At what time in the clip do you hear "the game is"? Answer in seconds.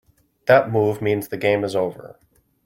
1.27-1.75